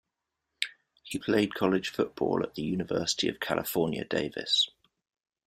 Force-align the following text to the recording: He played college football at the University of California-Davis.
He 1.03 1.19
played 1.19 1.53
college 1.53 1.89
football 1.89 2.41
at 2.41 2.55
the 2.55 2.63
University 2.63 3.29
of 3.29 3.39
California-Davis. 3.39 4.67